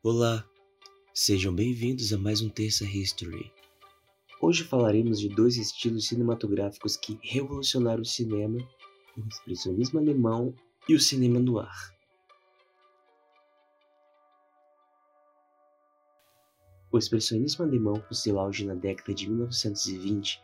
Olá, 0.00 0.48
sejam 1.12 1.52
bem-vindos 1.52 2.12
a 2.12 2.18
mais 2.18 2.40
um 2.40 2.48
Terça 2.48 2.84
History. 2.84 3.52
Hoje 4.40 4.62
falaremos 4.62 5.18
de 5.18 5.28
dois 5.28 5.56
estilos 5.56 6.06
cinematográficos 6.06 6.96
que 6.96 7.18
revolucionaram 7.20 8.02
o 8.02 8.06
cinema: 8.06 8.60
o 9.16 9.26
expressionismo 9.28 9.98
alemão 9.98 10.54
e 10.88 10.94
o 10.94 11.00
cinema 11.00 11.40
noir. 11.40 11.92
O 16.92 16.96
expressionismo 16.96 17.64
alemão, 17.64 18.00
com 18.00 18.14
seu 18.14 18.38
auge 18.38 18.64
na 18.64 18.74
década 18.74 19.12
de 19.12 19.28
1920, 19.28 20.40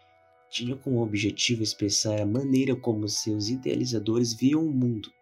tinha 0.50 0.74
como 0.74 1.00
objetivo 1.00 1.62
expressar 1.62 2.20
a 2.20 2.26
maneira 2.26 2.74
como 2.74 3.08
seus 3.08 3.48
idealizadores 3.48 4.34
viam 4.34 4.66
o 4.66 4.72
mundo. 4.72 5.12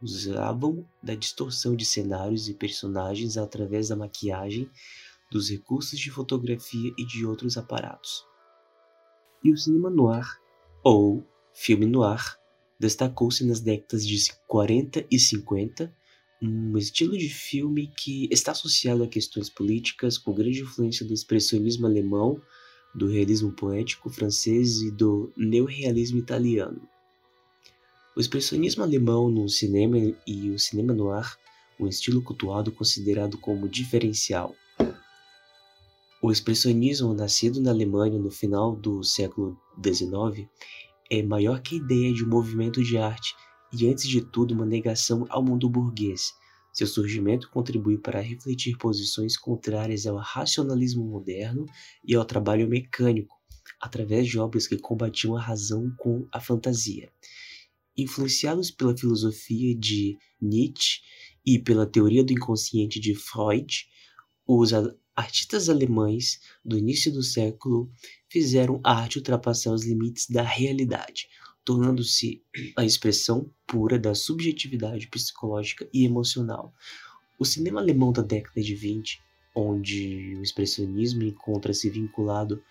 Usavam 0.00 0.86
da 1.02 1.14
distorção 1.14 1.74
de 1.74 1.84
cenários 1.84 2.48
e 2.48 2.54
personagens 2.54 3.36
através 3.36 3.88
da 3.88 3.96
maquiagem, 3.96 4.70
dos 5.30 5.50
recursos 5.50 5.98
de 5.98 6.10
fotografia 6.10 6.92
e 6.98 7.04
de 7.04 7.24
outros 7.24 7.56
aparatos. 7.56 8.24
E 9.42 9.52
o 9.52 9.56
cinema 9.56 9.90
noir, 9.90 10.26
ou 10.82 11.26
filme 11.54 11.86
noir, 11.86 12.38
destacou-se 12.78 13.44
nas 13.44 13.60
décadas 13.60 14.06
de 14.06 14.32
40 14.46 15.06
e 15.10 15.18
50 15.18 15.92
um 16.42 16.76
estilo 16.76 17.16
de 17.16 17.28
filme 17.28 17.86
que 17.96 18.28
está 18.30 18.52
associado 18.52 19.02
a 19.02 19.08
questões 19.08 19.48
políticas 19.48 20.18
com 20.18 20.34
grande 20.34 20.60
influência 20.60 21.06
do 21.06 21.14
expressionismo 21.14 21.86
alemão, 21.86 22.40
do 22.94 23.08
realismo 23.08 23.52
poético 23.52 24.10
francês 24.10 24.80
e 24.82 24.90
do 24.90 25.32
neorrealismo 25.36 26.18
italiano. 26.18 26.86
O 28.16 28.20
expressionismo 28.20 28.82
alemão 28.82 29.30
no 29.30 29.46
cinema 29.46 29.98
e 30.26 30.48
o 30.48 30.58
cinema 30.58 30.94
noir, 30.94 31.36
um 31.78 31.86
estilo 31.86 32.22
cultuado 32.22 32.72
considerado 32.72 33.36
como 33.36 33.68
diferencial. 33.68 34.56
O 36.22 36.32
expressionismo, 36.32 37.12
nascido 37.12 37.60
na 37.60 37.70
Alemanha 37.70 38.18
no 38.18 38.30
final 38.30 38.74
do 38.74 39.04
século 39.04 39.60
XIX, 39.84 40.48
é 41.10 41.22
maior 41.22 41.60
que 41.60 41.74
a 41.74 41.78
ideia 41.78 42.10
de 42.14 42.24
um 42.24 42.28
movimento 42.30 42.82
de 42.82 42.96
arte 42.96 43.34
e, 43.70 43.86
antes 43.86 44.08
de 44.08 44.22
tudo, 44.22 44.54
uma 44.54 44.64
negação 44.64 45.26
ao 45.28 45.44
mundo 45.44 45.68
burguês. 45.68 46.32
Seu 46.72 46.86
surgimento 46.86 47.50
contribui 47.50 47.98
para 47.98 48.22
refletir 48.22 48.78
posições 48.78 49.36
contrárias 49.36 50.06
ao 50.06 50.16
racionalismo 50.16 51.04
moderno 51.04 51.66
e 52.02 52.14
ao 52.14 52.24
trabalho 52.24 52.66
mecânico, 52.66 53.36
através 53.78 54.26
de 54.26 54.38
obras 54.38 54.66
que 54.66 54.78
combatiam 54.78 55.36
a 55.36 55.40
razão 55.42 55.92
com 55.98 56.26
a 56.32 56.40
fantasia. 56.40 57.12
Influenciados 57.96 58.70
pela 58.70 58.96
filosofia 58.96 59.74
de 59.74 60.18
Nietzsche 60.40 61.00
e 61.44 61.58
pela 61.58 61.86
teoria 61.86 62.22
do 62.22 62.32
inconsciente 62.32 63.00
de 63.00 63.14
Freud, 63.14 63.86
os 64.46 64.72
artistas 65.14 65.68
alemães 65.68 66.40
do 66.64 66.76
início 66.76 67.10
do 67.10 67.22
século 67.22 67.90
fizeram 68.28 68.80
a 68.84 68.92
arte 68.92 69.16
ultrapassar 69.16 69.72
os 69.72 69.84
limites 69.84 70.28
da 70.28 70.42
realidade, 70.42 71.28
tornando-se 71.64 72.42
a 72.76 72.84
expressão 72.84 73.50
pura 73.66 73.98
da 73.98 74.14
subjetividade 74.14 75.08
psicológica 75.08 75.88
e 75.92 76.04
emocional. 76.04 76.74
O 77.38 77.44
cinema 77.44 77.80
alemão 77.80 78.12
da 78.12 78.22
década 78.22 78.60
de 78.60 78.74
20, 78.74 79.20
onde 79.54 80.36
o 80.36 80.42
expressionismo 80.42 81.22
encontra-se 81.22 81.88
vinculado, 81.88 82.62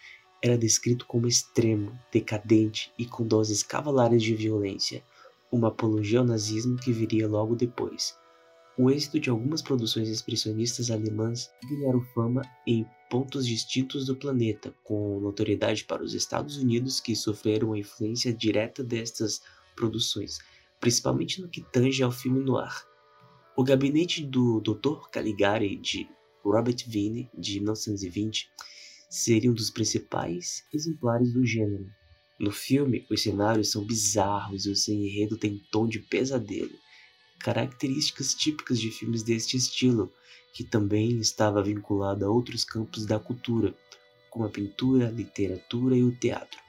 era 0.42 0.58
descrito 0.58 1.08
como 1.08 1.28
extremo, 1.28 1.98
decadente 2.12 2.94
e 2.98 3.06
com 3.06 3.26
doses 3.26 3.64
cavalares 3.64 4.22
de 4.22 4.36
violência, 4.36 5.04
uma 5.52 5.70
apologia 5.70 6.20
ao 6.20 6.26
nazismo 6.26 6.78
que 6.78 6.92
viria 6.92 7.28
logo 7.28 7.56
depois. 7.56 8.18
O 8.78 8.92
êxito 8.92 9.20
de 9.20 9.30
algumas 9.30 9.62
produções 9.62 10.10
expressionistas 10.10 10.92
alemãs 10.92 11.50
ganharam 11.70 12.02
fama 12.14 12.42
em 12.68 12.86
pontos 13.10 13.48
distintos 13.48 14.06
do 14.06 14.16
planeta, 14.16 14.76
com 14.84 15.20
notoriedade 15.22 15.86
para 15.86 16.04
os 16.04 16.14
Estados 16.14 16.58
Unidos, 16.58 17.00
que 17.00 17.16
sofreram 17.16 17.72
a 17.72 17.80
influência 17.80 18.34
direta 18.34 18.84
destas 18.84 19.42
produções, 19.76 20.40
principalmente 20.80 21.42
no 21.42 21.48
que 21.48 21.62
tange 21.62 22.04
ao 22.04 22.12
filme 22.12 22.44
noir. 22.44 22.86
O 23.56 23.64
gabinete 23.64 24.26
do 24.26 24.60
Dr. 24.60 25.08
Caligari, 25.10 25.78
de 25.78 26.10
Robert 26.44 26.84
Vine, 26.86 27.30
de 27.34 27.60
1920, 27.62 28.52
seria 29.10 29.50
um 29.50 29.54
dos 29.54 29.70
principais 29.70 30.66
exemplares 30.74 31.32
do 31.32 31.46
gênero. 31.46 31.90
No 32.40 32.52
filme, 32.52 33.06
os 33.10 33.22
cenários 33.22 33.72
são 33.72 33.86
bizarros 33.86 34.66
e 34.66 34.70
o 34.70 34.76
seu 34.76 34.94
enredo 34.94 35.38
tem 35.38 35.62
tom 35.72 35.88
de 35.88 36.00
pesadelo 36.00 36.78
características 37.46 38.34
típicas 38.34 38.80
de 38.80 38.90
filmes 38.90 39.22
deste 39.22 39.56
estilo, 39.56 40.12
que 40.52 40.64
também 40.64 41.20
estava 41.20 41.62
vinculado 41.62 42.26
a 42.26 42.30
outros 42.30 42.64
campos 42.64 43.06
da 43.06 43.20
cultura, 43.20 43.76
como 44.32 44.46
a 44.46 44.50
pintura, 44.50 45.08
a 45.08 45.12
literatura 45.12 45.96
e 45.96 46.04
o 46.04 46.12
teatro. 46.12 46.60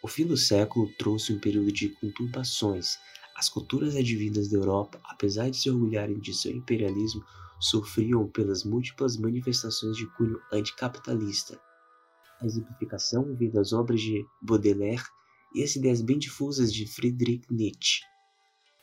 O 0.00 0.06
fim 0.06 0.24
do 0.24 0.36
século 0.36 0.88
trouxe 0.96 1.32
um 1.32 1.40
período 1.40 1.72
de 1.72 1.88
conturbações. 1.88 2.96
As 3.34 3.48
culturas 3.48 3.96
advindas 3.96 4.48
da 4.48 4.56
Europa, 4.56 5.00
apesar 5.04 5.50
de 5.50 5.56
se 5.56 5.68
orgulharem 5.68 6.20
de 6.20 6.32
seu 6.32 6.52
imperialismo, 6.52 7.24
sofriam 7.58 8.28
pelas 8.28 8.62
múltiplas 8.62 9.16
manifestações 9.16 9.96
de 9.96 10.06
cunho 10.16 10.38
anticapitalista. 10.52 11.60
A 12.44 12.46
exemplificação 12.46 13.34
veio 13.36 13.50
das 13.50 13.72
obras 13.72 14.02
de 14.02 14.22
Baudelaire 14.42 15.02
e 15.54 15.62
as 15.62 15.76
ideias 15.76 16.02
bem 16.02 16.18
difusas 16.18 16.70
de 16.70 16.86
Friedrich 16.86 17.42
Nietzsche. 17.50 18.02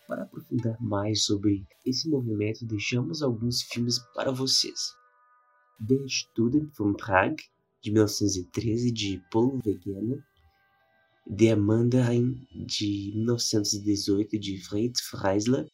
Para 0.08 0.24
aprofundar 0.24 0.82
mais 0.82 1.26
sobre 1.26 1.64
esse 1.86 2.10
movimento, 2.10 2.66
deixamos 2.66 3.22
alguns 3.22 3.62
filmes 3.62 4.00
para 4.16 4.32
vocês. 4.32 4.96
The 5.88 6.08
Student 6.08 6.74
from 6.74 6.94
Prague, 6.94 7.44
de 7.84 7.92
1913, 7.92 8.92
de 8.92 9.24
Paul 9.32 9.60
Wegener. 9.64 10.26
The 11.38 11.56
Mandarin, 11.56 12.48
de 12.66 13.12
1918, 13.14 14.40
de 14.40 14.58
Fritz 14.58 15.02
Freisler. 15.02 15.70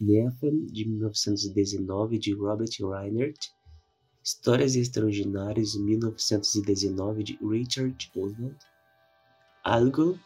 Nerven, 0.00 0.66
de 0.66 0.88
1919, 0.88 2.18
de 2.18 2.34
Robert 2.34 2.70
Reinert. 2.80 3.38
Histórias 4.26 4.74
Extraordinárias, 4.74 5.70
de 5.70 5.78
1919, 5.78 7.22
de 7.22 7.38
Richard 7.40 7.96
Oswald. 8.12 8.56
Algo, 9.62 10.18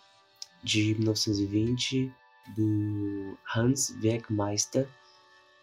de 0.64 0.94
1920, 0.94 2.10
do 2.56 3.36
Hans 3.54 3.94
Werkmeister, 4.02 4.88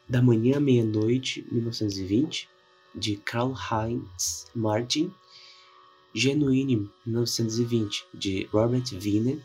Da 0.08 0.22
Manhã 0.22 0.58
à 0.58 0.60
Meia-Noite, 0.60 1.48
1920, 1.52 2.48
de 2.94 3.18
Karl 3.18 3.56
Heinz 3.56 4.46
Martin, 4.54 5.12
Genuine, 6.14 6.88
1920, 7.08 8.06
de 8.14 8.48
Robert 8.54 8.86
Wiener, 9.04 9.40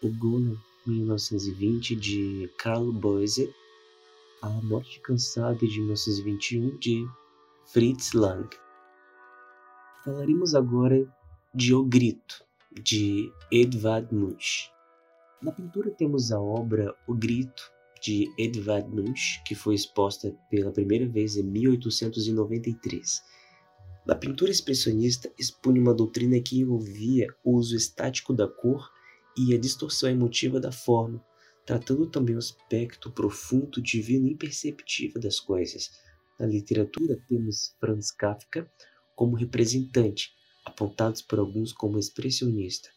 O 0.00 0.08
Golem, 0.08 0.56
1920, 0.86 1.96
de 1.96 2.48
Karl 2.58 2.92
Boise, 2.92 3.52
A 4.40 4.48
Morte 4.48 5.00
Cansada, 5.00 5.66
de 5.66 5.80
1921, 5.80 6.78
de 6.78 7.08
Fritz 7.66 8.12
Lang. 8.12 8.46
Falaremos 10.04 10.54
agora 10.54 11.02
de 11.54 11.74
O 11.74 11.82
Grito, 11.82 12.44
de 12.70 13.32
Edvard 13.50 14.14
Munch. 14.14 14.70
Na 15.42 15.50
pintura 15.50 15.90
temos 15.90 16.30
a 16.30 16.38
obra 16.38 16.94
O 17.08 17.14
Grito, 17.14 17.72
de 18.02 18.30
Edvard 18.38 18.86
Munch, 18.94 19.42
que 19.46 19.54
foi 19.54 19.74
exposta 19.74 20.36
pela 20.50 20.70
primeira 20.70 21.08
vez 21.08 21.36
em 21.36 21.42
1893. 21.42 23.22
Na 24.06 24.14
pintura 24.14 24.50
expressionista 24.50 25.32
expunha 25.38 25.80
uma 25.80 25.94
doutrina 25.94 26.38
que 26.40 26.60
envolvia 26.60 27.26
o 27.42 27.56
uso 27.56 27.74
estático 27.74 28.34
da 28.34 28.46
cor 28.46 28.90
e 29.38 29.54
a 29.54 29.58
distorção 29.58 30.10
emotiva 30.10 30.60
da 30.60 30.70
forma, 30.70 31.24
tratando 31.64 32.06
também 32.10 32.36
o 32.36 32.38
aspecto 32.38 33.10
profundo, 33.10 33.80
divino 33.80 34.28
e 34.28 34.32
imperceptível 34.32 35.18
das 35.18 35.40
coisas. 35.40 35.90
Na 36.38 36.46
literatura 36.46 37.16
temos 37.28 37.76
Franz 37.78 38.10
Kafka 38.10 38.68
como 39.14 39.36
representante, 39.36 40.32
apontados 40.64 41.22
por 41.22 41.38
alguns 41.38 41.72
como 41.72 41.98
expressionista. 41.98 42.88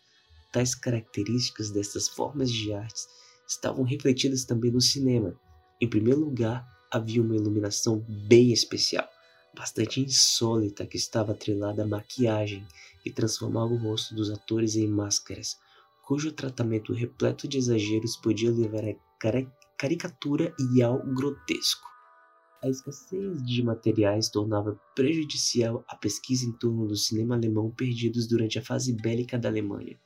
Tais 0.52 0.74
características 0.74 1.70
dessas 1.70 2.08
formas 2.08 2.52
de 2.52 2.74
artes 2.74 3.06
estavam 3.48 3.84
refletidas 3.84 4.44
também 4.44 4.72
no 4.72 4.82
cinema. 4.82 5.40
Em 5.80 5.88
primeiro 5.88 6.22
lugar, 6.22 6.68
havia 6.92 7.22
uma 7.22 7.36
iluminação 7.36 8.04
bem 8.28 8.52
especial, 8.52 9.08
bastante 9.56 10.02
insólita, 10.02 10.88
que 10.88 10.98
estava 10.98 11.34
atrelada 11.34 11.84
à 11.84 11.88
maquiagem 11.88 12.66
e 13.06 13.12
transformava 13.12 13.74
o 13.74 13.78
rosto 13.78 14.16
dos 14.16 14.32
atores 14.32 14.76
em 14.76 14.88
máscaras, 14.88 15.58
cujo 16.04 16.32
tratamento 16.32 16.94
repleto 16.94 17.48
de 17.48 17.58
exageros 17.58 18.18
podia 18.18 18.50
levar 18.50 18.84
à 18.86 18.96
caricatura 19.78 20.56
e 20.74 20.82
ao 20.82 20.98
grotesco. 21.14 21.97
A 22.64 22.70
escassez 22.70 23.44
de 23.44 23.64
materiais 23.64 24.30
tornava 24.30 24.80
prejudicial 24.96 25.86
a 25.88 25.96
pesquisa 25.96 26.46
em 26.46 26.52
torno 26.52 26.88
do 26.88 26.96
cinema 26.96 27.36
alemão 27.36 27.72
perdidos 27.72 28.28
durante 28.28 28.58
a 28.58 28.64
fase 28.64 28.94
bélica 28.94 29.38
da 29.38 29.50
Alemanha 29.50 29.98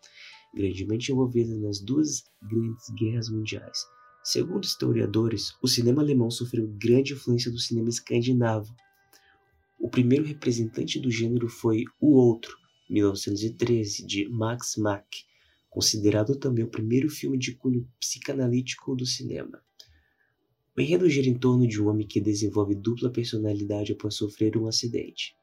grandemente 0.54 1.12
envolvida 1.12 1.56
nas 1.58 1.80
duas 1.80 2.24
grandes 2.42 2.90
guerras 2.90 3.30
mundiais. 3.30 3.86
Segundo 4.24 4.64
historiadores, 4.64 5.56
o 5.62 5.68
cinema 5.68 6.02
alemão 6.02 6.30
sofreu 6.30 6.68
grande 6.68 7.14
influência 7.14 7.52
do 7.52 7.58
cinema 7.58 7.90
escandinavo. 7.90 8.74
O 9.80 9.90
primeiro 9.90 10.24
representante 10.24 11.00
do 11.00 11.10
gênero 11.10 11.48
foi 11.48 11.86
O 12.00 12.16
Outro, 12.16 12.56
1913, 12.90 14.06
de 14.06 14.30
Max 14.30 14.76
Mack, 14.78 15.08
considerado 15.70 16.36
também 16.36 16.64
o 16.64 16.70
primeiro 16.70 17.10
filme 17.10 17.38
de 17.38 17.56
cunho 17.56 17.88
psicanalítico 18.00 18.96
do 18.96 19.06
cinema. 19.06 19.64
O 20.76 20.80
enredo 20.80 21.10
gira 21.10 21.28
em 21.28 21.38
torno 21.38 21.68
de 21.68 21.82
um 21.82 21.90
homem 21.90 22.08
que 22.08 22.22
desenvolve 22.22 22.74
dupla 22.74 23.10
personalidade 23.10 23.92
após 23.92 24.16
sofrer 24.16 24.56
um 24.56 24.68
acidente. 24.68 25.36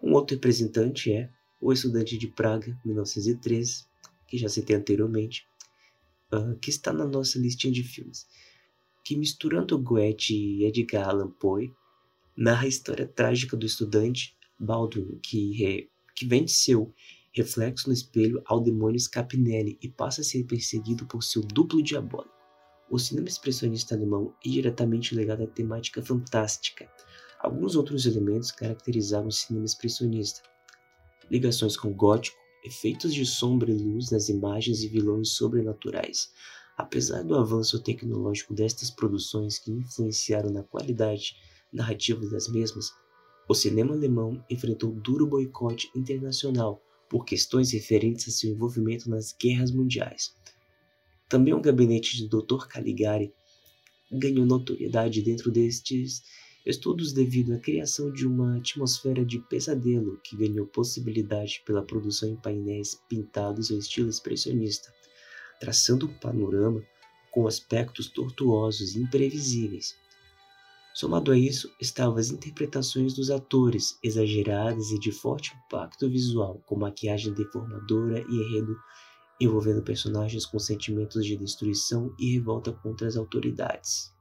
Um 0.00 0.12
outro 0.12 0.36
representante 0.36 1.12
é 1.12 1.28
O 1.60 1.72
Estudante 1.72 2.16
de 2.16 2.28
Praga, 2.28 2.78
1913, 2.84 3.84
que 4.28 4.38
já 4.38 4.48
citei 4.48 4.76
anteriormente, 4.76 5.44
uh, 6.32 6.56
que 6.60 6.70
está 6.70 6.92
na 6.92 7.04
nossa 7.04 7.40
listinha 7.40 7.72
de 7.72 7.82
filmes, 7.82 8.26
que 9.04 9.16
misturando 9.16 9.76
Goethe 9.76 10.32
e 10.32 10.64
Edgar 10.64 11.08
Allan 11.08 11.30
Poe, 11.30 11.72
narra 12.36 12.64
a 12.64 12.68
história 12.68 13.06
trágica 13.06 13.56
do 13.56 13.66
estudante 13.66 14.36
Baldwin, 14.58 15.18
que, 15.20 15.52
re, 15.54 15.90
que 16.14 16.24
vende 16.24 16.52
seu 16.52 16.94
reflexo 17.32 17.88
no 17.88 17.94
espelho 17.94 18.40
ao 18.44 18.60
demônio 18.60 19.00
Scapinelli 19.00 19.76
e 19.82 19.88
passa 19.88 20.20
a 20.20 20.24
ser 20.24 20.44
perseguido 20.44 21.04
por 21.06 21.24
seu 21.24 21.42
duplo 21.42 21.82
diabólico. 21.82 22.41
O 22.92 22.98
cinema 22.98 23.26
expressionista 23.26 23.94
alemão 23.94 24.34
é 24.44 24.50
diretamente 24.50 25.14
ligado 25.14 25.44
à 25.44 25.46
temática 25.46 26.02
fantástica. 26.02 26.86
Alguns 27.40 27.74
outros 27.74 28.04
elementos 28.04 28.52
caracterizavam 28.52 29.28
o 29.28 29.32
cinema 29.32 29.64
expressionista. 29.64 30.42
Ligações 31.30 31.74
com 31.74 31.88
o 31.88 31.94
gótico, 31.94 32.36
efeitos 32.62 33.14
de 33.14 33.24
sombra 33.24 33.70
e 33.70 33.78
luz 33.78 34.10
nas 34.10 34.28
imagens 34.28 34.82
e 34.82 34.88
vilões 34.88 35.30
sobrenaturais. 35.30 36.34
Apesar 36.76 37.22
do 37.22 37.34
avanço 37.34 37.82
tecnológico 37.82 38.52
destas 38.52 38.90
produções 38.90 39.58
que 39.58 39.72
influenciaram 39.72 40.50
na 40.50 40.62
qualidade 40.62 41.34
narrativa 41.72 42.26
das 42.26 42.46
mesmas, 42.46 42.90
o 43.48 43.54
cinema 43.54 43.94
alemão 43.94 44.44
enfrentou 44.50 44.92
duro 44.92 45.26
boicote 45.26 45.90
internacional 45.96 46.82
por 47.08 47.24
questões 47.24 47.72
referentes 47.72 48.28
a 48.28 48.30
seu 48.30 48.50
envolvimento 48.50 49.08
nas 49.08 49.32
guerras 49.32 49.70
mundiais. 49.72 50.36
Também 51.32 51.54
o 51.54 51.62
gabinete 51.62 52.14
de 52.14 52.28
Dr. 52.28 52.66
Caligari 52.68 53.32
ganhou 54.12 54.44
notoriedade 54.44 55.22
dentro 55.22 55.50
destes 55.50 56.22
estudos 56.66 57.14
devido 57.14 57.54
à 57.54 57.58
criação 57.58 58.12
de 58.12 58.26
uma 58.26 58.58
atmosfera 58.58 59.24
de 59.24 59.38
pesadelo 59.38 60.20
que 60.22 60.36
ganhou 60.36 60.66
possibilidade 60.66 61.62
pela 61.64 61.82
produção 61.82 62.28
em 62.28 62.36
painéis 62.36 63.00
pintados 63.08 63.70
ao 63.70 63.78
estilo 63.78 64.10
expressionista, 64.10 64.92
traçando 65.58 66.04
um 66.04 66.12
panorama 66.18 66.84
com 67.30 67.46
aspectos 67.46 68.08
tortuosos 68.08 68.94
e 68.94 69.00
imprevisíveis. 69.00 69.96
Somado 70.92 71.32
a 71.32 71.38
isso, 71.38 71.74
estavam 71.80 72.18
as 72.18 72.28
interpretações 72.28 73.14
dos 73.14 73.30
atores, 73.30 73.98
exageradas 74.04 74.90
e 74.90 74.98
de 74.98 75.10
forte 75.10 75.54
impacto 75.64 76.10
visual, 76.10 76.62
com 76.66 76.76
maquiagem 76.76 77.32
deformadora 77.32 78.20
e 78.20 78.34
enredo 78.34 78.76
envolvendo 79.44 79.82
personagens 79.82 80.46
com 80.46 80.58
sentimentos 80.58 81.24
de 81.24 81.36
destruição 81.36 82.14
e 82.18 82.34
revolta 82.34 82.72
contra 82.72 83.06
as 83.06 83.16
autoridades. 83.16 84.12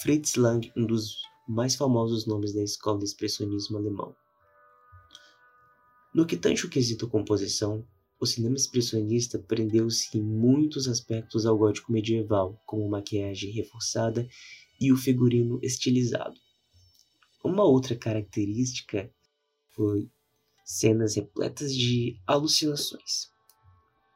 Fritz 0.00 0.36
Lang, 0.36 0.72
um 0.76 0.86
dos 0.86 1.16
mais 1.48 1.74
famosos 1.74 2.26
nomes 2.26 2.52
da 2.52 2.62
escola 2.62 2.98
de 2.98 3.04
expressionismo 3.04 3.78
alemão. 3.78 4.14
No 6.14 6.26
que 6.26 6.36
tange 6.36 6.66
o 6.66 6.70
quesito 6.70 7.08
composição, 7.08 7.86
o 8.20 8.26
cinema 8.26 8.54
expressionista 8.54 9.38
prendeu-se 9.38 10.16
em 10.16 10.22
muitos 10.22 10.86
aspectos 10.86 11.44
ao 11.44 11.58
gótico 11.58 11.90
medieval, 11.90 12.62
como 12.64 12.88
maquiagem 12.88 13.50
reforçada 13.50 14.28
e 14.80 14.92
o 14.92 14.96
figurino 14.96 15.58
estilizado. 15.62 16.38
Uma 17.42 17.64
outra 17.64 17.96
característica 17.96 19.12
foi 19.70 20.08
cenas 20.64 21.16
repletas 21.16 21.74
de 21.74 22.16
alucinações. 22.26 23.31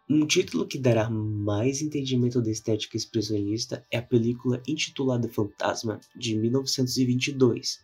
Um 0.09 0.25
título 0.25 0.69
que 0.69 0.79
dará 0.79 1.11
mais 1.11 1.83
entendimento 1.83 2.41
da 2.41 2.49
estética 2.49 2.97
expressionista 2.97 3.85
é 3.91 3.99
a 3.99 4.03
película 4.03 4.63
intitulada 4.65 5.29
Fantasma, 5.29 5.99
de 6.15 6.37
1922. 6.39 7.81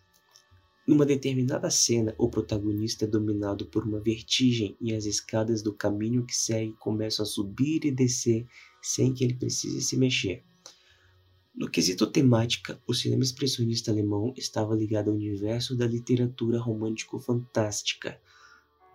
Numa 0.87 1.05
determinada 1.05 1.69
cena, 1.69 2.15
o 2.17 2.29
protagonista 2.29 3.03
é 3.03 3.07
dominado 3.09 3.65
por 3.65 3.83
uma 3.83 3.99
vertigem 3.99 4.77
e 4.79 4.93
as 4.93 5.03
escadas 5.03 5.61
do 5.61 5.73
caminho 5.73 6.25
que 6.25 6.33
segue 6.33 6.71
começam 6.79 7.23
a 7.23 7.27
subir 7.27 7.83
e 7.83 7.91
descer 7.91 8.47
sem 8.81 9.13
que 9.13 9.25
ele 9.25 9.33
precise 9.33 9.81
se 9.81 9.97
mexer. 9.97 10.45
No 11.53 11.69
quesito 11.69 12.07
temática, 12.07 12.81
o 12.87 12.93
cinema 12.93 13.23
expressionista 13.23 13.91
alemão 13.91 14.33
estava 14.37 14.73
ligado 14.73 15.09
ao 15.09 15.15
universo 15.17 15.75
da 15.75 15.85
literatura 15.85 16.57
romântico-fantástica. 16.57 18.17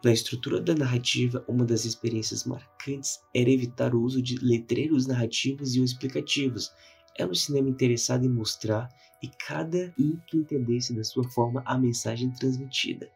Na 0.05 0.12
estrutura 0.12 0.61
da 0.61 0.77
narrativa, 0.77 1.45
uma 1.49 1.65
das 1.65 1.85
experiências 1.85 2.45
marcantes 2.45 3.21
era 3.35 3.50
evitar 3.50 3.97
o 3.97 4.00
uso 4.00 4.23
de 4.23 4.37
letreiros 4.39 5.09
narrativos 5.09 5.75
e 5.75 5.83
explicativos. 5.83 6.73
Era 7.17 7.29
um 7.29 7.35
cinema 7.35 7.69
interessado 7.69 8.25
em 8.25 8.29
mostrar 8.29 8.89
e 9.21 9.29
cada 9.29 9.93
um 9.99 10.17
entendesse 10.33 10.95
da 10.95 11.03
sua 11.03 11.29
forma 11.31 11.65
a 11.67 11.77
mensagem 11.77 12.31
transmitida. 12.31 13.11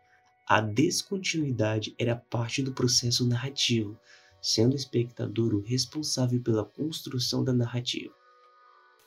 A 0.45 0.61
descontinuidade 0.61 1.95
era 1.97 2.17
parte 2.17 2.65
do 2.65 2.73
processo 2.73 3.29
narrativo, 3.29 3.97
sendo 4.41 4.73
o 4.73 4.77
espectador 4.77 5.55
o 5.55 5.61
responsável 5.61 6.41
pela 6.43 6.65
construção 6.65 7.45
da 7.45 7.53
narrativa. 7.53 8.13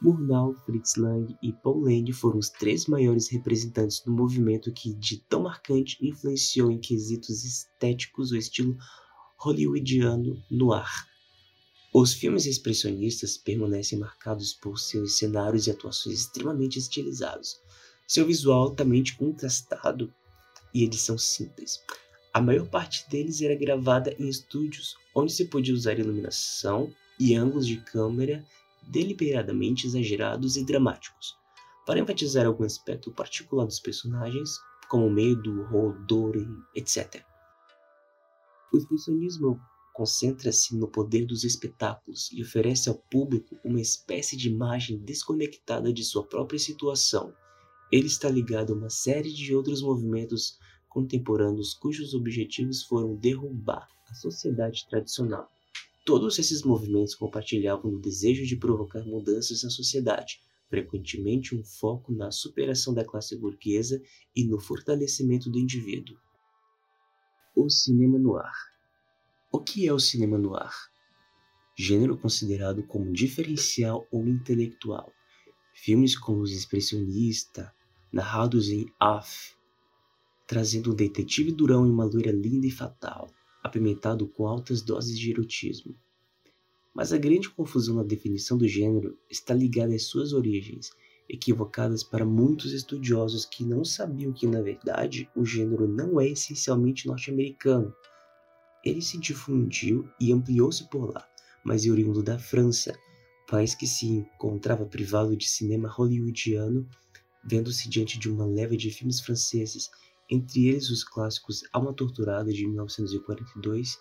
Murnau, 0.01 0.55
Fritz 0.65 0.95
Lang 0.95 1.35
e 1.41 1.53
Paul 1.53 1.81
Lane 1.81 2.11
foram 2.11 2.37
os 2.37 2.49
três 2.49 2.85
maiores 2.85 3.29
representantes 3.29 4.01
do 4.01 4.11
movimento 4.11 4.71
que, 4.71 4.93
de 4.93 5.17
tão 5.17 5.43
marcante, 5.43 5.97
influenciou 6.05 6.69
em 6.71 6.77
quesitos 6.77 7.43
estéticos 7.43 8.31
o 8.31 8.37
estilo 8.37 8.77
hollywoodiano 9.37 10.43
no 10.51 10.73
ar. 10.73 11.07
Os 11.93 12.13
filmes 12.13 12.45
expressionistas 12.45 13.37
permanecem 13.37 13.97
marcados 13.97 14.53
por 14.53 14.77
seus 14.77 15.17
cenários 15.17 15.65
e 15.65 15.71
atuações 15.71 16.19
extremamente 16.19 16.77
estilizados, 16.77 17.61
seu 18.05 18.25
visual 18.25 18.63
altamente 18.63 19.15
contrastado 19.15 20.13
e 20.73 20.83
edição 20.83 21.17
simples. 21.17 21.79
A 22.33 22.41
maior 22.41 22.67
parte 22.67 23.09
deles 23.09 23.41
era 23.41 23.55
gravada 23.55 24.13
em 24.19 24.27
estúdios 24.27 24.97
onde 25.15 25.31
se 25.31 25.45
podia 25.45 25.73
usar 25.73 25.97
iluminação 25.97 26.93
e 27.17 27.33
ângulos 27.33 27.65
de 27.65 27.77
câmera 27.77 28.45
deliberadamente 28.87 29.87
exagerados 29.87 30.57
e 30.57 30.63
dramáticos, 30.63 31.35
para 31.85 31.99
enfatizar 31.99 32.45
algum 32.45 32.63
aspecto 32.63 33.11
particular 33.11 33.65
dos 33.65 33.79
personagens, 33.79 34.57
como 34.89 35.09
medo, 35.09 35.61
horror, 35.73 35.97
etc. 36.75 37.23
O 38.73 38.77
expressionismo 38.77 39.59
concentra-se 39.93 40.75
no 40.75 40.87
poder 40.87 41.25
dos 41.25 41.45
espetáculos 41.45 42.29
e 42.33 42.41
oferece 42.41 42.89
ao 42.89 42.95
público 42.95 43.57
uma 43.63 43.79
espécie 43.79 44.35
de 44.35 44.49
imagem 44.49 44.97
desconectada 44.97 45.93
de 45.93 46.03
sua 46.03 46.25
própria 46.25 46.59
situação. 46.59 47.33
Ele 47.91 48.07
está 48.07 48.29
ligado 48.29 48.73
a 48.73 48.75
uma 48.75 48.89
série 48.89 49.31
de 49.31 49.55
outros 49.55 49.81
movimentos 49.81 50.59
contemporâneos 50.89 51.73
cujos 51.73 52.13
objetivos 52.13 52.83
foram 52.83 53.15
derrubar 53.15 53.87
a 54.09 54.13
sociedade 54.13 54.85
tradicional. 54.89 55.49
Todos 56.05 56.37
esses 56.37 56.61
movimentos 56.61 57.15
compartilhavam 57.15 57.95
o 57.95 57.99
desejo 57.99 58.45
de 58.45 58.55
provocar 58.55 59.03
mudanças 59.03 59.63
na 59.63 59.71
sociedade, 59.71 60.39
frequentemente 60.69 61.55
um 61.55 61.63
foco 61.63 62.13
na 62.13 62.29
superação 62.29 62.93
da 62.93 63.03
classe 63.03 63.35
burguesa 63.35 63.99
e 64.35 64.45
no 64.45 64.59
fortalecimento 64.59 65.49
do 65.49 65.57
indivíduo. 65.57 66.15
O 67.55 67.67
cinema 67.71 68.19
no 68.19 68.37
ar. 68.37 68.53
O 69.51 69.59
que 69.59 69.87
é 69.87 69.91
o 69.91 69.99
cinema 69.99 70.37
no 70.37 70.55
ar? 70.55 70.75
Gênero 71.75 72.15
considerado 72.15 72.83
como 72.83 73.11
diferencial 73.11 74.07
ou 74.11 74.27
intelectual. 74.27 75.11
Filmes 75.73 76.15
com 76.15 76.33
luz 76.33 76.51
expressionista, 76.51 77.73
narrados 78.13 78.69
em 78.69 78.85
AF, 78.99 79.55
trazendo 80.45 80.91
um 80.91 80.95
detetive 80.95 81.51
durão 81.51 81.87
e 81.87 81.89
uma 81.89 82.05
loira 82.05 82.31
linda 82.31 82.67
e 82.67 82.71
fatal 82.71 83.27
apimentado 83.65 84.27
com 84.27 84.45
altas 84.45 84.83
doses 84.83 85.17
de 85.17 85.31
erotismo. 85.31 85.95
Mas 86.93 87.11
a 87.11 87.17
grande 87.17 87.49
confusão 87.49 87.95
na 87.95 88.03
definição 88.03 88.59
do 88.59 88.67
gênero 88.67 89.17
está 89.27 89.55
ligada 89.55 89.95
às 89.95 90.03
suas 90.03 90.33
origens, 90.33 90.91
equivocadas 91.27 92.03
para 92.03 92.23
muitos 92.23 92.71
estudiosos 92.73 93.43
que 93.43 93.65
não 93.65 93.83
sabiam 93.83 94.31
que, 94.31 94.45
na 94.45 94.61
verdade, 94.61 95.27
o 95.35 95.43
gênero 95.43 95.87
não 95.87 96.21
é 96.21 96.27
essencialmente 96.27 97.07
norte-americano. 97.07 97.91
Ele 98.83 99.01
se 99.01 99.17
difundiu 99.17 100.07
e 100.21 100.31
ampliou-se 100.31 100.87
por 100.87 101.11
lá, 101.11 101.27
mas 101.63 101.87
é 101.87 101.89
oriundo 101.89 102.21
da 102.21 102.37
França, 102.37 102.95
país 103.47 103.73
que 103.73 103.87
se 103.87 104.05
encontrava 104.05 104.85
privado 104.85 105.35
de 105.35 105.49
cinema 105.49 105.89
hollywoodiano, 105.89 106.87
vendo-se 107.43 107.89
diante 107.89 108.19
de 108.19 108.29
uma 108.29 108.45
leva 108.45 108.77
de 108.77 108.91
filmes 108.91 109.19
franceses 109.19 109.89
entre 110.29 110.67
eles 110.67 110.89
os 110.89 111.03
clássicos 111.03 111.63
Alma 111.71 111.93
Torturada 111.93 112.51
de 112.51 112.67
1942 112.67 113.97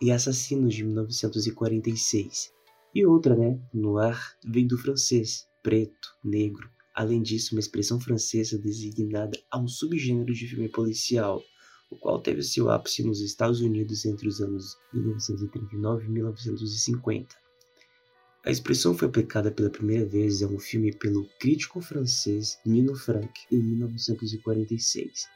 e 0.00 0.10
Assassinos 0.10 0.74
de 0.74 0.84
1946. 0.84 2.52
E 2.94 3.06
outra, 3.06 3.36
né, 3.36 3.60
no 3.72 3.98
ar, 3.98 4.36
vem 4.44 4.66
do 4.66 4.76
francês, 4.76 5.46
preto, 5.62 6.08
negro, 6.24 6.68
Além 6.94 7.22
disso, 7.22 7.54
uma 7.54 7.60
expressão 7.60 8.00
francesa 8.00 8.58
designada 8.58 9.38
a 9.50 9.58
um 9.58 9.68
subgênero 9.68 10.34
de 10.34 10.46
filme 10.46 10.68
policial, 10.68 11.42
o 11.90 11.96
qual 11.96 12.20
teve 12.20 12.42
seu 12.42 12.68
ápice 12.68 13.02
nos 13.02 13.20
Estados 13.20 13.60
Unidos 13.60 14.04
entre 14.04 14.28
os 14.28 14.40
anos 14.40 14.76
1939 14.92 16.04
e 16.04 16.08
1950. 16.10 17.34
A 18.44 18.50
expressão 18.50 18.94
foi 18.94 19.08
aplicada 19.08 19.50
pela 19.50 19.70
primeira 19.70 20.04
vez 20.04 20.42
a 20.42 20.46
um 20.46 20.58
filme 20.58 20.92
pelo 20.92 21.26
crítico 21.38 21.80
francês 21.80 22.58
Nino 22.66 22.94
Frank 22.94 23.32
em 23.50 23.62
1946. 23.62 25.26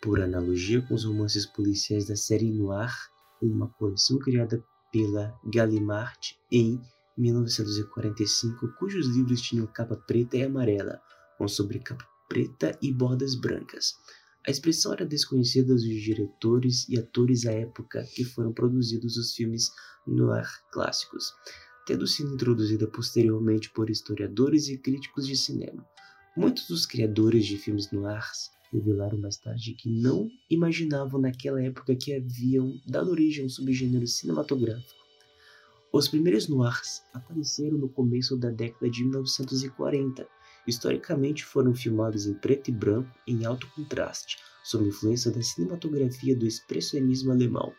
Por 0.00 0.20
analogia 0.20 0.80
com 0.82 0.94
os 0.94 1.04
romances 1.04 1.44
policiais 1.44 2.06
da 2.06 2.14
série 2.14 2.52
Noir, 2.52 2.94
uma 3.42 3.68
coleção 3.68 4.16
criada 4.20 4.64
pela 4.92 5.36
Gallimard 5.44 6.38
em 6.52 6.80
1945, 7.16 8.68
cujos 8.78 9.08
livros 9.08 9.42
tinham 9.42 9.66
capa 9.66 9.96
preta 9.96 10.36
e 10.36 10.44
amarela, 10.44 11.02
com 11.36 11.48
sobrecapa 11.48 12.06
preta 12.28 12.78
e 12.80 12.92
bordas 12.92 13.34
brancas. 13.34 13.96
A 14.46 14.52
expressão 14.52 14.92
era 14.92 15.04
desconhecida 15.04 15.74
dos 15.74 15.82
diretores 15.82 16.88
e 16.88 16.96
atores 16.96 17.44
à 17.44 17.50
época 17.50 18.04
que 18.14 18.24
foram 18.24 18.52
produzidos 18.52 19.16
os 19.16 19.34
filmes 19.34 19.72
noir 20.06 20.48
clássicos, 20.70 21.32
tendo 21.86 22.06
sido 22.06 22.34
introduzida 22.34 22.86
posteriormente 22.86 23.68
por 23.70 23.90
historiadores 23.90 24.68
e 24.68 24.78
críticos 24.78 25.26
de 25.26 25.36
cinema. 25.36 25.84
Muitos 26.36 26.68
dos 26.68 26.86
criadores 26.86 27.46
de 27.46 27.58
filmes 27.58 27.90
noirs 27.90 28.56
revelaram 28.72 29.18
mais 29.18 29.36
tarde 29.36 29.74
que 29.74 29.88
não 29.88 30.30
imaginavam 30.50 31.20
naquela 31.20 31.62
época 31.62 31.94
que 31.96 32.14
haviam 32.14 32.80
dado 32.86 33.10
origem 33.10 33.42
a 33.42 33.46
um 33.46 33.48
subgênero 33.48 34.06
cinematográfico 34.06 34.98
os 35.90 36.06
primeiros 36.06 36.48
noirs 36.48 37.02
apareceram 37.14 37.78
no 37.78 37.88
começo 37.88 38.36
da 38.36 38.50
década 38.50 38.90
de 38.90 39.02
1940. 39.04 40.28
Historicamente 40.66 41.46
foram 41.46 41.74
filmados 41.74 42.26
em 42.26 42.34
preto 42.34 42.68
e 42.68 42.72
branco 42.72 43.10
em 43.26 43.46
alto 43.46 43.66
contraste, 43.68 44.36
sob 44.62 44.86
influência 44.86 45.30
da 45.30 45.42
cinematografia 45.42 46.36
do 46.36 46.46
expressionismo 46.46 47.32
alemão. 47.32 47.72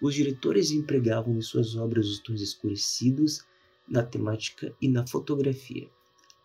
Os 0.00 0.14
diretores 0.14 0.70
empregavam 0.70 1.36
em 1.36 1.42
suas 1.42 1.74
obras 1.74 2.06
os 2.06 2.20
tons 2.20 2.40
escurecidos 2.40 3.44
na 3.88 4.04
temática 4.04 4.72
e 4.80 4.88
na 4.88 5.04
fotografia, 5.04 5.90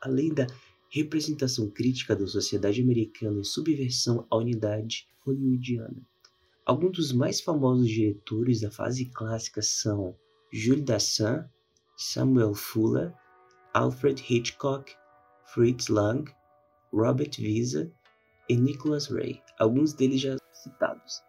além 0.01 0.33
da 0.33 0.47
representação 0.91 1.69
crítica 1.69 2.15
da 2.15 2.27
sociedade 2.27 2.81
americana 2.81 3.39
e 3.39 3.45
subversão 3.45 4.27
à 4.29 4.35
unidade 4.35 5.07
hollywoodiana. 5.25 6.05
Alguns 6.65 6.91
dos 6.97 7.11
mais 7.13 7.39
famosos 7.39 7.87
diretores 7.87 8.59
da 8.61 8.69
fase 8.69 9.05
clássica 9.05 9.61
são 9.61 10.15
Jules 10.51 10.83
Dassin, 10.83 11.45
Samuel 11.95 12.53
Fuller, 12.53 13.13
Alfred 13.73 14.21
Hitchcock, 14.29 14.93
Fritz 15.45 15.87
Lang, 15.87 16.29
Robert 16.91 17.31
Visa 17.37 17.89
e 18.49 18.57
Nicholas 18.57 19.07
Ray, 19.07 19.41
alguns 19.57 19.93
deles 19.93 20.19
já 20.19 20.35
citados. 20.51 21.21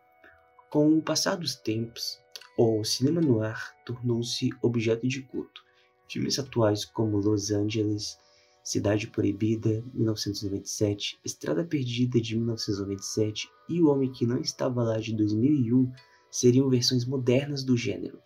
Com 0.70 0.98
o 0.98 1.02
passar 1.02 1.36
dos 1.36 1.54
tempos, 1.54 2.18
o 2.58 2.82
cinema 2.82 3.20
noir 3.20 3.58
tornou-se 3.86 4.50
objeto 4.60 5.06
de 5.06 5.22
culto. 5.22 5.62
Filmes 6.08 6.38
atuais 6.38 6.84
como 6.84 7.18
Los 7.18 7.50
Angeles, 7.50 8.18
Cidade 8.64 9.08
Proibida, 9.08 9.84
1997, 9.92 11.18
Estrada 11.24 11.64
Perdida, 11.64 12.20
de 12.20 12.36
1997 12.36 13.48
e 13.68 13.82
O 13.82 13.88
Homem 13.88 14.12
que 14.12 14.24
Não 14.24 14.40
Estava 14.40 14.84
Lá, 14.84 14.98
de 14.98 15.12
2001, 15.16 15.90
seriam 16.30 16.70
versões 16.70 17.04
modernas 17.04 17.64
do 17.64 17.76
gênero. 17.76 18.20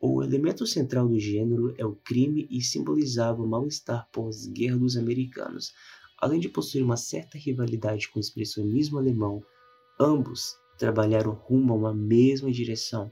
O 0.00 0.22
elemento 0.22 0.66
central 0.66 1.06
do 1.06 1.18
gênero 1.18 1.74
é 1.76 1.84
o 1.84 1.96
crime 1.96 2.48
e 2.50 2.62
simbolizava 2.62 3.42
o 3.42 3.46
mal-estar 3.46 4.08
pós-guerra 4.10 4.76
dos 4.78 4.96
americanos. 4.96 5.72
Além 6.18 6.40
de 6.40 6.48
possuir 6.48 6.82
uma 6.82 6.96
certa 6.96 7.36
rivalidade 7.36 8.08
com 8.08 8.18
o 8.18 8.20
expressionismo 8.20 8.98
alemão, 8.98 9.42
ambos 10.00 10.56
trabalharam 10.78 11.32
rumo 11.32 11.74
a 11.74 11.76
uma 11.76 11.94
mesma 11.94 12.50
direção: 12.50 13.10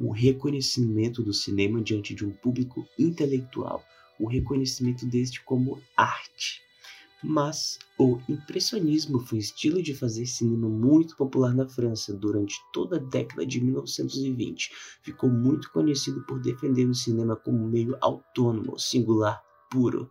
o 0.00 0.10
reconhecimento 0.10 1.22
do 1.22 1.32
cinema 1.32 1.82
diante 1.82 2.14
de 2.14 2.24
um 2.24 2.32
público 2.32 2.86
intelectual, 2.98 3.82
o 4.18 4.28
reconhecimento 4.28 5.06
deste 5.06 5.42
como 5.42 5.80
arte. 5.96 6.62
Mas 7.22 7.78
o 7.98 8.20
impressionismo 8.28 9.18
foi 9.20 9.38
um 9.38 9.40
estilo 9.40 9.82
de 9.82 9.94
fazer 9.94 10.26
cinema 10.26 10.68
muito 10.68 11.16
popular 11.16 11.54
na 11.54 11.66
França 11.66 12.12
durante 12.12 12.56
toda 12.72 12.96
a 12.96 13.00
década 13.00 13.46
de 13.46 13.60
1920. 13.60 14.70
Ficou 15.02 15.30
muito 15.30 15.70
conhecido 15.72 16.22
por 16.26 16.38
defender 16.40 16.86
o 16.86 16.94
cinema 16.94 17.34
como 17.34 17.66
meio 17.66 17.96
autônomo, 18.00 18.78
singular, 18.78 19.42
puro. 19.70 20.10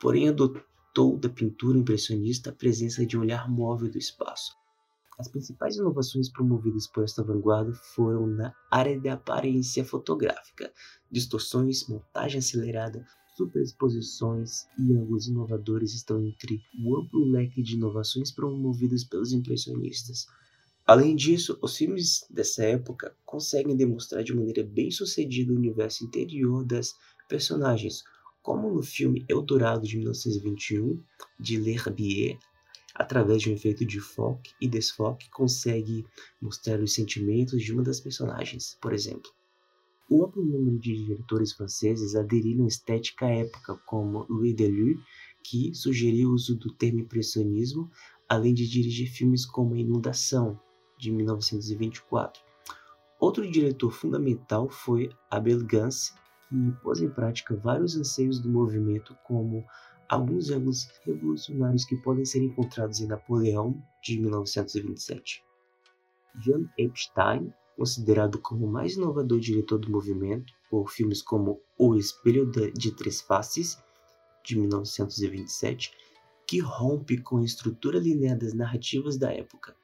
Porém, 0.00 0.28
adotou 0.28 1.18
da 1.18 1.28
pintura 1.28 1.78
impressionista 1.78 2.50
a 2.50 2.54
presença 2.54 3.04
de 3.04 3.18
um 3.18 3.22
olhar 3.22 3.50
móvel 3.50 3.90
do 3.90 3.98
espaço. 3.98 4.56
As 5.18 5.28
principais 5.28 5.76
inovações 5.76 6.30
promovidas 6.30 6.86
por 6.86 7.02
esta 7.02 7.22
vanguarda 7.22 7.72
foram 7.94 8.26
na 8.26 8.54
área 8.70 9.00
da 9.00 9.14
aparência 9.14 9.82
fotográfica, 9.84 10.70
distorções, 11.10 11.88
montagem 11.88 12.38
acelerada, 12.38 13.06
superexposições 13.36 14.66
e 14.78 14.92
ângulos 14.94 15.28
inovadores 15.28 15.92
estão 15.92 16.24
entre 16.24 16.62
o 16.82 16.96
amplo 16.96 17.24
leque 17.24 17.62
de 17.62 17.74
inovações 17.74 18.30
promovidas 18.30 19.04
pelos 19.04 19.32
impressionistas. 19.32 20.26
Além 20.86 21.14
disso, 21.14 21.58
os 21.60 21.76
filmes 21.76 22.24
dessa 22.30 22.64
época 22.64 23.14
conseguem 23.24 23.76
demonstrar 23.76 24.24
de 24.24 24.34
maneira 24.34 24.62
bem 24.64 24.90
sucedida 24.90 25.52
o 25.52 25.56
universo 25.56 26.04
interior 26.04 26.64
das 26.64 26.94
personagens, 27.28 28.04
como 28.42 28.72
no 28.72 28.82
filme 28.82 29.24
Eldorado 29.28 29.86
de 29.86 29.96
1921, 29.96 31.02
de 31.38 31.58
L'Herbier, 31.58 32.38
através 32.94 33.42
de 33.42 33.50
um 33.50 33.54
efeito 33.54 33.84
de 33.84 34.00
foco 34.00 34.42
e 34.60 34.68
desfoque, 34.68 35.28
consegue 35.30 36.06
mostrar 36.40 36.80
os 36.80 36.94
sentimentos 36.94 37.60
de 37.62 37.72
uma 37.72 37.82
das 37.82 38.00
personagens, 38.00 38.78
por 38.80 38.92
exemplo. 38.94 39.30
O 40.08 40.24
amplo 40.24 40.44
número 40.44 40.78
de 40.78 41.04
diretores 41.04 41.52
franceses 41.52 42.14
aderiram 42.14 42.64
à 42.64 42.68
estética 42.68 43.26
época, 43.26 43.76
como 43.86 44.24
Louis 44.28 44.54
Deleuze, 44.54 45.02
que 45.42 45.74
sugeriu 45.74 46.30
o 46.30 46.34
uso 46.34 46.54
do 46.54 46.72
termo 46.72 47.00
impressionismo, 47.00 47.90
além 48.28 48.54
de 48.54 48.68
dirigir 48.68 49.08
filmes 49.10 49.44
como 49.44 49.74
Inundação, 49.74 50.60
de 50.96 51.10
1924. 51.10 52.40
Outro 53.18 53.50
diretor 53.50 53.90
fundamental 53.90 54.68
foi 54.68 55.10
Abel 55.28 55.64
Gance, 55.64 56.12
que 56.48 56.72
pôs 56.82 57.00
em 57.00 57.10
prática 57.10 57.56
vários 57.56 57.96
anseios 57.96 58.38
do 58.38 58.48
movimento, 58.48 59.16
como 59.26 59.64
alguns 60.08 60.50
ângulos 60.50 60.88
revolucionários 61.04 61.84
que 61.84 61.96
podem 61.96 62.24
ser 62.24 62.44
encontrados 62.44 63.00
em 63.00 63.08
Napoleão, 63.08 63.82
de 64.04 64.20
1927. 64.20 65.42
Jean 66.40 66.68
Epstein 66.78 67.52
considerado 67.76 68.40
como 68.40 68.66
o 68.66 68.70
mais 68.70 68.94
inovador 68.94 69.38
diretor 69.38 69.78
do 69.78 69.90
movimento 69.90 70.52
por 70.70 70.90
filmes 70.90 71.22
como 71.22 71.60
O 71.78 71.94
Espelho 71.94 72.50
de 72.72 72.90
Três 72.92 73.20
Faces, 73.20 73.78
de 74.44 74.56
1927, 74.58 75.92
que 76.46 76.58
rompe 76.60 77.18
com 77.18 77.38
a 77.38 77.44
estrutura 77.44 77.98
linear 77.98 78.38
das 78.38 78.54
narrativas 78.54 79.18
da 79.18 79.32
época. 79.32 79.76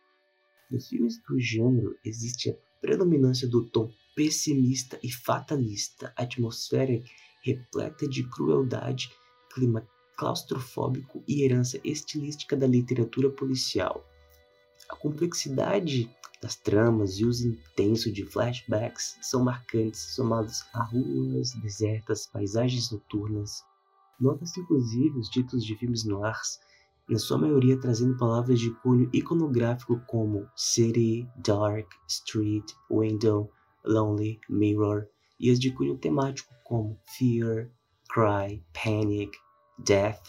Nos 0.70 0.88
filmes 0.88 1.20
do 1.28 1.38
gênero 1.38 1.94
existe 2.04 2.50
a 2.50 2.54
predominância 2.80 3.46
do 3.46 3.68
tom 3.68 3.90
pessimista 4.14 4.98
e 5.02 5.10
fatalista, 5.10 6.12
atmosfera 6.16 7.02
repleta 7.42 8.08
de 8.08 8.28
crueldade, 8.28 9.10
clima 9.52 9.86
claustrofóbico 10.16 11.22
e 11.26 11.42
herança 11.42 11.80
estilística 11.82 12.56
da 12.56 12.66
literatura 12.66 13.28
policial. 13.28 14.06
A 14.92 14.96
complexidade 14.96 16.14
das 16.42 16.54
tramas 16.54 17.18
e 17.18 17.24
uso 17.24 17.48
intenso 17.48 18.12
de 18.12 18.26
flashbacks 18.26 19.16
são 19.22 19.42
marcantes, 19.42 20.14
somados 20.14 20.62
a 20.74 20.84
ruas 20.84 21.52
desertas, 21.62 22.26
paisagens 22.26 22.90
noturnas. 22.92 23.64
Nota-se 24.20 24.60
inclusive 24.60 25.18
os 25.18 25.30
títulos 25.30 25.64
de 25.64 25.74
filmes 25.76 26.04
noirs, 26.04 26.60
na 27.08 27.18
sua 27.18 27.38
maioria 27.38 27.80
trazendo 27.80 28.18
palavras 28.18 28.60
de 28.60 28.70
cunho 28.82 29.08
iconográfico 29.14 29.98
como 30.06 30.46
City, 30.54 31.26
Dark, 31.38 31.90
Street, 32.06 32.70
Window, 32.90 33.50
Lonely, 33.86 34.38
Mirror, 34.50 35.06
e 35.40 35.50
as 35.50 35.58
de 35.58 35.72
cunho 35.72 35.96
temático 35.96 36.52
como 36.64 37.00
Fear, 37.16 37.70
Cry, 38.10 38.62
Panic, 38.74 39.32
Death. 39.78 40.20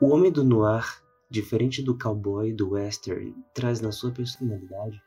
O 0.00 0.08
Homem 0.08 0.32
do 0.32 0.42
Noir 0.42 1.00
Diferente 1.32 1.82
do 1.82 1.96
cowboy 1.96 2.52
do 2.52 2.72
western, 2.72 3.34
traz 3.54 3.80
na 3.80 3.90
sua 3.90 4.10
personalidade 4.10 5.02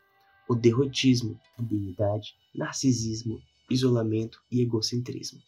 o 0.48 0.56
derrotismo, 0.56 1.40
ambiguidade, 1.56 2.34
narcisismo, 2.52 3.40
isolamento 3.70 4.42
e 4.50 4.60
egocentrismo. 4.60 5.40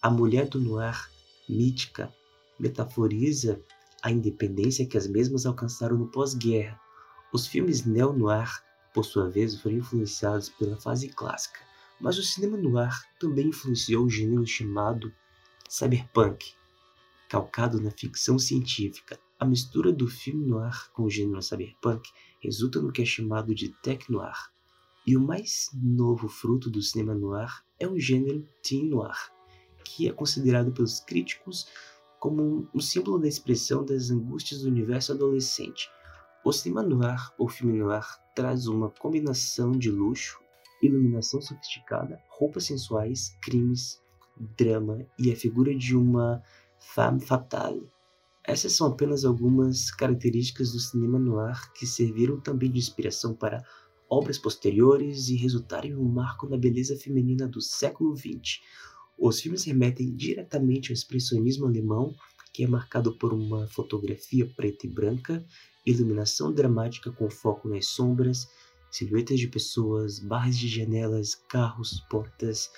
A 0.00 0.08
mulher 0.08 0.48
do 0.48 0.60
noir, 0.60 1.10
mítica, 1.48 2.14
metaforiza 2.60 3.60
a 4.00 4.12
independência 4.12 4.86
que 4.86 4.96
as 4.96 5.08
mesmas 5.08 5.46
alcançaram 5.46 5.98
no 5.98 6.06
pós-guerra. 6.06 6.80
Os 7.32 7.48
filmes 7.48 7.84
neo-noir, 7.84 8.62
por 8.94 9.04
sua 9.04 9.28
vez, 9.28 9.60
foram 9.60 9.78
influenciados 9.78 10.48
pela 10.48 10.76
fase 10.76 11.08
clássica, 11.08 11.58
mas 12.00 12.16
o 12.18 12.22
cinema 12.22 12.56
noir 12.56 12.96
também 13.18 13.48
influenciou 13.48 14.04
o 14.04 14.08
gênero 14.08 14.46
chamado 14.46 15.12
cyberpunk, 15.68 16.52
calcado 17.28 17.80
na 17.80 17.90
ficção 17.90 18.38
científica. 18.38 19.18
A 19.40 19.46
mistura 19.46 19.90
do 19.90 20.06
filme 20.06 20.44
noir 20.44 20.92
com 20.92 21.04
o 21.04 21.08
gênero 21.08 21.40
cyberpunk 21.40 22.10
resulta 22.42 22.78
no 22.78 22.92
que 22.92 23.00
é 23.00 23.06
chamado 23.06 23.54
de 23.54 23.70
tech 23.80 24.12
noir. 24.12 24.36
E 25.06 25.16
o 25.16 25.20
mais 25.20 25.70
novo 25.72 26.28
fruto 26.28 26.68
do 26.68 26.82
cinema 26.82 27.14
noir 27.14 27.50
é 27.78 27.88
o 27.88 27.98
gênero 27.98 28.46
teen 28.62 28.90
noir, 28.90 29.16
que 29.82 30.06
é 30.06 30.12
considerado 30.12 30.72
pelos 30.72 31.00
críticos 31.00 31.66
como 32.18 32.68
um 32.74 32.80
símbolo 32.80 33.18
da 33.18 33.26
expressão 33.26 33.82
das 33.82 34.10
angústias 34.10 34.60
do 34.60 34.68
universo 34.68 35.12
adolescente. 35.12 35.88
O 36.44 36.52
cinema 36.52 36.82
noir 36.82 37.32
ou 37.38 37.48
filme 37.48 37.78
noir 37.78 38.04
traz 38.36 38.66
uma 38.66 38.90
combinação 38.90 39.72
de 39.72 39.90
luxo, 39.90 40.38
iluminação 40.82 41.40
sofisticada, 41.40 42.20
roupas 42.28 42.66
sensuais, 42.66 43.34
crimes, 43.40 44.02
drama 44.58 45.06
e 45.18 45.32
a 45.32 45.36
figura 45.36 45.74
de 45.74 45.96
uma 45.96 46.42
femme 46.78 47.20
fatale. 47.20 47.90
Essas 48.50 48.72
são 48.72 48.88
apenas 48.88 49.24
algumas 49.24 49.92
características 49.92 50.72
do 50.72 50.80
cinema 50.80 51.20
noir 51.20 51.72
que 51.72 51.86
serviram 51.86 52.40
também 52.40 52.68
de 52.68 52.80
inspiração 52.80 53.32
para 53.32 53.64
obras 54.10 54.38
posteriores 54.38 55.28
e 55.28 55.36
resultaram 55.36 55.88
em 55.88 55.94
um 55.94 56.08
marco 56.08 56.48
na 56.48 56.56
beleza 56.56 56.96
feminina 56.96 57.46
do 57.46 57.60
século 57.60 58.16
XX. 58.16 58.60
Os 59.16 59.40
filmes 59.40 59.62
remetem 59.62 60.16
diretamente 60.16 60.90
ao 60.90 60.94
expressionismo 60.94 61.64
alemão, 61.64 62.12
que 62.52 62.64
é 62.64 62.66
marcado 62.66 63.16
por 63.18 63.32
uma 63.32 63.68
fotografia 63.68 64.52
preta 64.56 64.84
e 64.84 64.90
branca, 64.90 65.46
iluminação 65.86 66.52
dramática 66.52 67.12
com 67.12 67.30
foco 67.30 67.68
nas 67.68 67.86
sombras, 67.86 68.48
silhuetas 68.90 69.38
de 69.38 69.46
pessoas, 69.46 70.18
barras 70.18 70.58
de 70.58 70.66
janelas, 70.66 71.36
carros, 71.36 72.00
portas, 72.10 72.68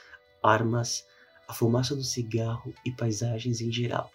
armas, 0.42 1.02
a 1.48 1.54
fumaça 1.54 1.96
do 1.96 2.04
cigarro 2.04 2.74
e 2.84 2.92
paisagens 2.92 3.62
em 3.62 3.72
geral, 3.72 4.10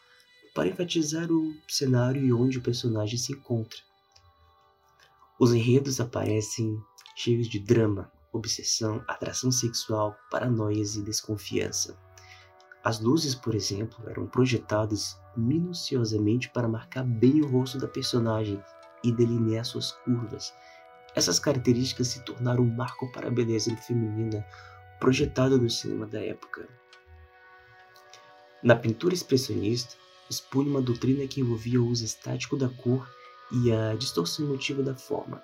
para 0.57 0.69
enfatizar 0.69 1.31
o 1.31 1.53
cenário 1.67 2.25
e 2.25 2.33
onde 2.33 2.57
o 2.57 2.63
personagem 2.63 3.15
se 3.15 3.31
encontra. 3.31 3.77
Os 5.39 5.53
enredos 5.53 6.01
aparecem 6.01 6.81
cheios 7.15 7.47
de 7.47 7.59
drama, 7.59 8.11
obsessão, 8.33 9.05
atração 9.07 9.51
sexual, 9.51 10.15
paranoias 10.31 10.95
e 10.95 11.03
desconfiança. 11.03 11.95
As 12.83 12.99
luzes, 12.99 13.35
por 13.35 13.53
exemplo, 13.53 14.09
eram 14.09 14.25
projetadas 14.25 15.15
minuciosamente 15.35 16.49
para 16.49 16.67
marcar 16.67 17.03
bem 17.03 17.39
o 17.39 17.47
rosto 17.47 17.77
da 17.77 17.87
personagem 17.87 18.59
e 19.03 19.11
delinear 19.11 19.63
suas 19.63 19.91
curvas. 19.91 20.51
Essas 21.13 21.37
características 21.37 22.07
se 22.07 22.25
tornaram 22.25 22.63
um 22.63 22.75
marco 22.75 23.11
para 23.11 23.27
a 23.27 23.31
beleza 23.31 23.77
feminina 23.77 24.43
projetada 24.99 25.55
no 25.55 25.69
cinema 25.69 26.07
da 26.07 26.19
época. 26.19 26.67
Na 28.63 28.75
pintura 28.75 29.13
expressionista, 29.13 29.95
expunha 30.29 30.69
uma 30.69 30.81
doutrina 30.81 31.27
que 31.27 31.41
envolvia 31.41 31.81
o 31.81 31.87
uso 31.87 32.03
estático 32.03 32.57
da 32.57 32.69
cor 32.69 33.09
e 33.51 33.71
a 33.71 33.95
distorção 33.95 34.45
emotiva 34.45 34.83
da 34.83 34.95
forma, 34.95 35.41